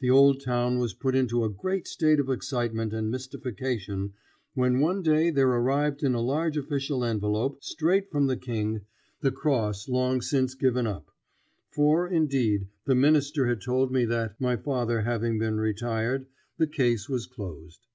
The 0.00 0.08
old 0.08 0.40
town 0.40 0.78
was 0.78 0.94
put 0.94 1.14
into 1.14 1.44
a 1.44 1.50
great 1.50 1.86
state 1.86 2.18
of 2.20 2.30
excitement 2.30 2.94
and 2.94 3.10
mystification 3.10 4.14
when 4.54 4.80
one 4.80 5.02
day 5.02 5.28
there 5.28 5.50
arrived 5.50 6.02
in 6.02 6.14
a 6.14 6.22
large 6.22 6.56
official 6.56 7.04
envelope, 7.04 7.62
straight 7.62 8.10
from 8.10 8.28
the 8.28 8.36
King, 8.38 8.80
the 9.20 9.30
cross 9.30 9.86
long 9.86 10.22
since 10.22 10.54
given 10.54 10.86
up; 10.86 11.10
for, 11.70 12.08
indeed, 12.08 12.68
the 12.86 12.94
Minister 12.94 13.46
had 13.46 13.60
told 13.60 13.92
me 13.92 14.06
that, 14.06 14.40
my 14.40 14.56
father 14.56 15.02
having 15.02 15.38
been 15.38 15.60
retired, 15.60 16.24
the 16.56 16.66
case 16.66 17.06
was 17.10 17.26
closed. 17.26 17.86